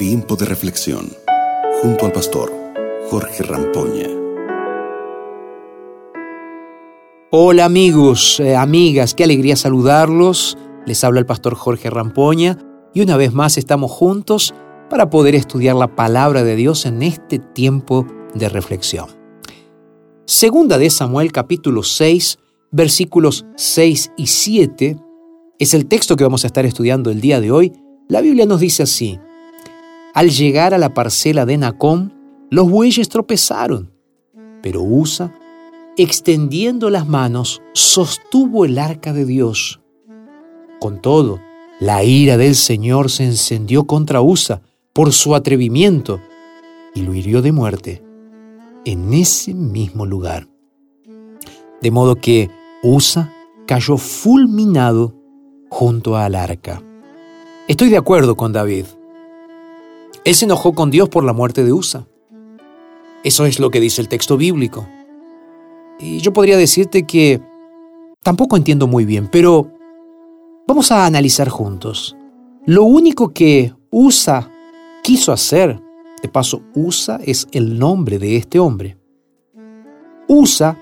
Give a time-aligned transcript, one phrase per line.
[0.00, 1.10] Tiempo de reflexión
[1.82, 2.50] junto al pastor
[3.10, 4.08] Jorge Rampoña.
[7.30, 10.56] Hola amigos, eh, amigas, qué alegría saludarlos.
[10.86, 12.56] Les habla el pastor Jorge Rampoña
[12.94, 14.54] y una vez más estamos juntos
[14.88, 19.08] para poder estudiar la palabra de Dios en este tiempo de reflexión.
[20.24, 22.38] Segunda de Samuel capítulo 6,
[22.70, 24.96] versículos 6 y 7
[25.58, 27.74] es el texto que vamos a estar estudiando el día de hoy.
[28.08, 29.20] La Biblia nos dice así,
[30.14, 32.14] al llegar a la parcela de Nacón,
[32.50, 33.92] los bueyes tropezaron,
[34.62, 35.34] pero Usa,
[35.96, 39.80] extendiendo las manos, sostuvo el arca de Dios.
[40.80, 41.40] Con todo,
[41.78, 46.20] la ira del Señor se encendió contra Usa por su atrevimiento
[46.94, 48.02] y lo hirió de muerte
[48.84, 50.48] en ese mismo lugar.
[51.80, 52.50] De modo que
[52.82, 53.32] Usa
[53.66, 55.14] cayó fulminado
[55.68, 56.82] junto al arca.
[57.68, 58.86] Estoy de acuerdo con David.
[60.24, 62.06] Él se enojó con Dios por la muerte de Usa.
[63.24, 64.86] Eso es lo que dice el texto bíblico.
[65.98, 67.40] Y yo podría decirte que
[68.22, 69.70] tampoco entiendo muy bien, pero
[70.66, 72.16] vamos a analizar juntos.
[72.66, 74.50] Lo único que Usa
[75.02, 75.80] quiso hacer,
[76.22, 78.98] de paso, Usa es el nombre de este hombre.
[80.28, 80.78] Usa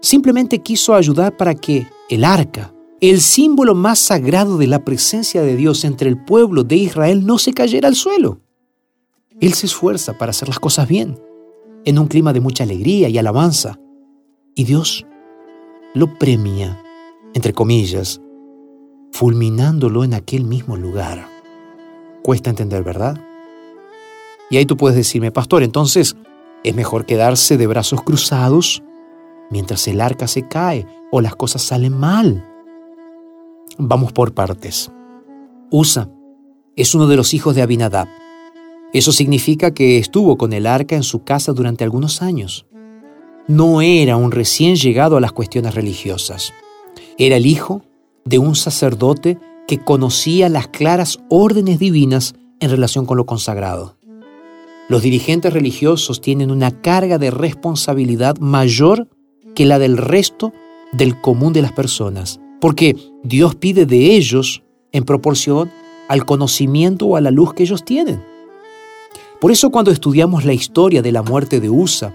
[0.00, 5.56] simplemente quiso ayudar para que el arca, el símbolo más sagrado de la presencia de
[5.56, 8.40] Dios entre el pueblo de Israel, no se cayera al suelo.
[9.40, 11.18] Él se esfuerza para hacer las cosas bien,
[11.84, 13.78] en un clima de mucha alegría y alabanza.
[14.54, 15.06] Y Dios
[15.94, 16.82] lo premia,
[17.34, 18.20] entre comillas,
[19.12, 21.28] fulminándolo en aquel mismo lugar.
[22.22, 23.20] Cuesta entender, ¿verdad?
[24.50, 26.16] Y ahí tú puedes decirme, pastor, entonces
[26.64, 28.82] es mejor quedarse de brazos cruzados
[29.50, 32.44] mientras el arca se cae o las cosas salen mal.
[33.78, 34.90] Vamos por partes.
[35.70, 36.10] Usa
[36.76, 38.06] es uno de los hijos de Abinadab
[38.98, 42.66] eso significa que estuvo con el arca en su casa durante algunos años.
[43.48, 46.52] No era un recién llegado a las cuestiones religiosas.
[47.18, 47.82] Era el hijo
[48.24, 49.38] de un sacerdote
[49.68, 53.96] que conocía las claras órdenes divinas en relación con lo consagrado.
[54.88, 59.08] Los dirigentes religiosos tienen una carga de responsabilidad mayor
[59.54, 60.52] que la del resto
[60.92, 65.70] del común de las personas, porque Dios pide de ellos en proporción
[66.08, 68.35] al conocimiento o a la luz que ellos tienen.
[69.40, 72.14] Por eso cuando estudiamos la historia de la muerte de Usa,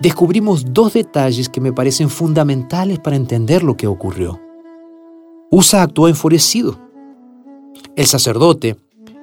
[0.00, 4.40] descubrimos dos detalles que me parecen fundamentales para entender lo que ocurrió.
[5.50, 6.78] Usa actuó enfurecido.
[7.96, 8.76] El sacerdote,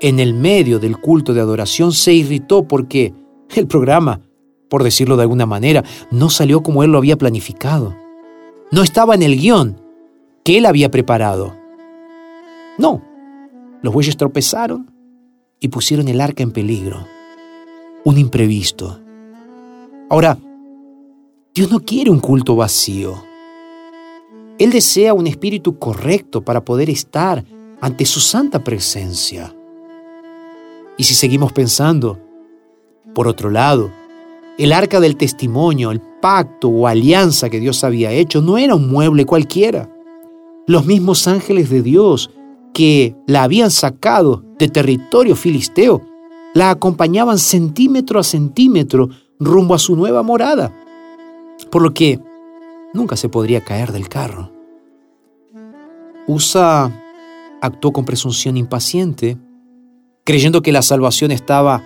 [0.00, 3.14] en el medio del culto de adoración, se irritó porque
[3.54, 4.20] el programa,
[4.68, 7.96] por decirlo de alguna manera, no salió como él lo había planificado.
[8.70, 9.80] No estaba en el guion
[10.44, 11.56] que él había preparado.
[12.76, 13.02] No,
[13.82, 14.92] los bueyes tropezaron
[15.58, 17.13] y pusieron el arca en peligro
[18.04, 19.00] un imprevisto.
[20.10, 20.38] Ahora,
[21.54, 23.14] Dios no quiere un culto vacío.
[24.58, 27.44] Él desea un espíritu correcto para poder estar
[27.80, 29.54] ante su santa presencia.
[30.96, 32.20] Y si seguimos pensando,
[33.14, 33.90] por otro lado,
[34.58, 38.88] el arca del testimonio, el pacto o alianza que Dios había hecho no era un
[38.88, 39.90] mueble cualquiera.
[40.66, 42.30] Los mismos ángeles de Dios
[42.72, 46.02] que la habían sacado de territorio filisteo
[46.54, 50.72] la acompañaban centímetro a centímetro rumbo a su nueva morada,
[51.70, 52.20] por lo que
[52.94, 54.50] nunca se podría caer del carro.
[56.26, 56.90] Usa
[57.60, 59.36] actuó con presunción impaciente,
[60.24, 61.82] creyendo que la salvación estaba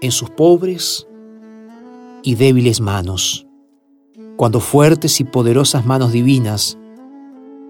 [0.00, 1.06] en sus pobres
[2.22, 3.46] y débiles manos,
[4.36, 6.76] cuando fuertes y poderosas manos divinas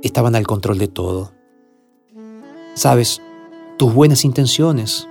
[0.02, 1.32] estaban al control de todo.
[2.74, 3.20] Sabes,
[3.76, 5.08] tus buenas intenciones,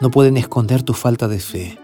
[0.00, 1.78] no pueden esconder tu falta de fe.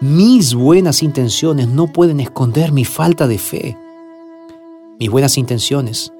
[0.00, 3.76] Mis buenas intenciones no pueden esconder mi falta de fe.
[4.98, 6.12] Mis buenas intenciones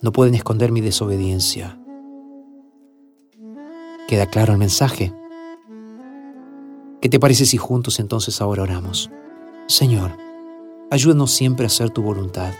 [0.00, 1.78] no pueden esconder mi desobediencia.
[4.08, 5.12] ¿Queda claro el mensaje?
[7.00, 9.10] ¿Qué te parece si juntos entonces ahora oramos?
[9.68, 10.16] Señor,
[10.90, 12.52] ayúdanos siempre a hacer tu voluntad.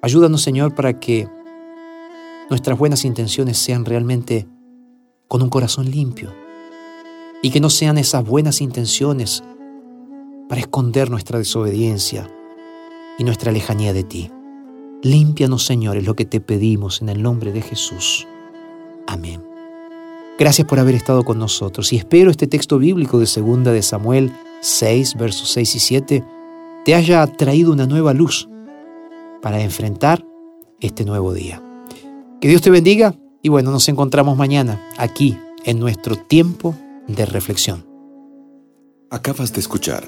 [0.00, 1.28] Ayúdanos, Señor, para que
[2.48, 4.46] nuestras buenas intenciones sean realmente
[5.28, 6.32] con un corazón limpio
[7.42, 9.42] y que no sean esas buenas intenciones
[10.48, 12.30] para esconder nuestra desobediencia
[13.18, 14.30] y nuestra lejanía de ti.
[15.02, 18.26] Límpianos, Señor, es lo que te pedimos en el nombre de Jesús.
[19.06, 19.42] Amén.
[20.38, 24.32] Gracias por haber estado con nosotros y espero este texto bíblico de 2 de Samuel
[24.60, 26.24] 6, versos 6 y 7
[26.86, 28.48] te haya traído una nueva luz
[29.42, 30.24] para enfrentar
[30.80, 31.60] este nuevo día.
[32.40, 33.12] Que Dios te bendiga
[33.46, 36.74] y bueno, nos encontramos mañana aquí en nuestro tiempo
[37.06, 37.86] de reflexión.
[39.08, 40.02] Acabas de escuchar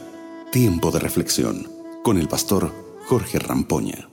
[0.51, 1.69] Tiempo de Reflexión
[2.03, 2.73] con el pastor
[3.07, 4.09] Jorge Rampoña.